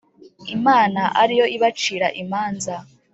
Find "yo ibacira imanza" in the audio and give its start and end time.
1.39-2.75